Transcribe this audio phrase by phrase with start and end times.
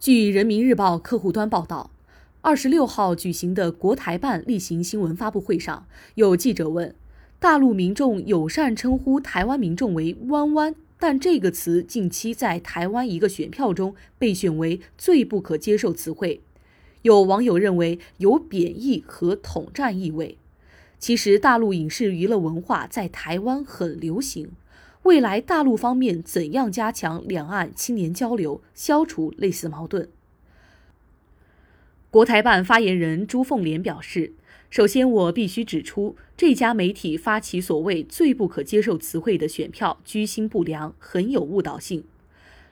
[0.00, 1.90] 据人民日报客户端报道，
[2.40, 6.94] 二十六号举行的国台办例行新闻发布会上，有记者问：
[7.38, 16.40] 大陆民众友善称呼台湾民众为“弯弯”，但这个词近期在台湾一个选票中被选为最不可接受词汇。
[17.02, 20.38] 有网友认为有贬义和统战意味。
[20.98, 24.52] 其实，大陆影视娱乐文化在台湾很流行。
[25.10, 30.06] 未来大陆方面怎样加强两岸青年交流，消除类似矛盾？
[32.12, 34.34] 国台办发言人朱凤莲表示
[34.70, 42.04] ：“首先，我必须指出，这家媒体发起所谓最不可接受词汇的选票，居心不良，很有误导性。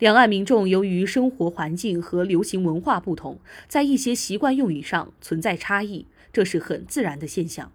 [0.00, 7.70] 两岸民众由于生活环境和流行文化不同，在一些习惯用语上存在差异，这是很自然的现象。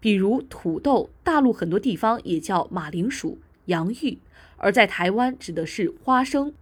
[0.00, 3.36] 比如土豆，大陆很多地方也叫马铃薯。”
[3.66, 4.18] 洋芋，
[4.56, 6.52] 而在台湾指的是花生。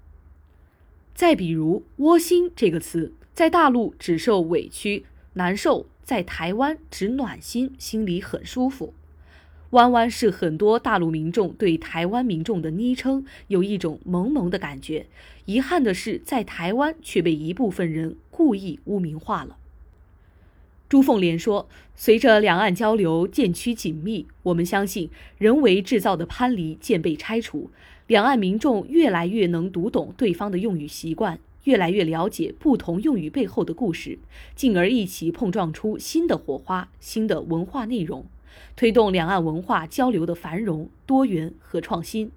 [1.15, 8.95] 再比如“窝心”这个词，在大陆只受委屈、难受，在台湾指暖心，心里很舒服。
[9.71, 15.07] “弯弯”是很多大陆民众对台湾民众的昵称，有一种萌萌的感觉。
[15.45, 19.57] 遗憾的是，在台湾却被一部分人故意污名化了。
[20.88, 27.70] 朱凤莲说：“随着两岸交流渐趋紧密，我们相信人为制造的藩篱渐被拆除，
[28.06, 34.18] 两岸民众越来越能读懂对方的用语习惯，越来越了解不同用语背后的故事，
[34.56, 38.24] 进而一起碰撞出新的火花、新的文化内容，
[38.74, 42.30] 推动两岸文化交流的繁荣、多元和创新。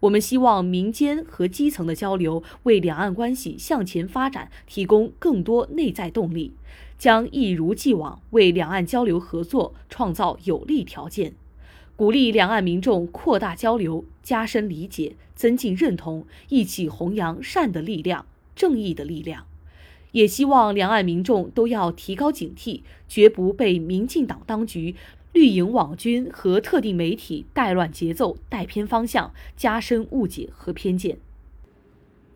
[0.00, 6.54] 我们希望民间和基层的交流，为两岸关系向前发展提供更多内在动力。”
[6.98, 11.34] 将一如既往为两岸交流合作创造有利条件，
[11.96, 19.46] 鼓励两岸民众扩大交流、加深理解、增进认同，一起弘扬善的力量、正义的力量。
[20.12, 24.94] 也希望两岸民众都要提高警惕，绝不被民进党当局、
[25.32, 31.18] 绿营网军和特定媒体带乱节奏、带偏方向，加深误解和偏见。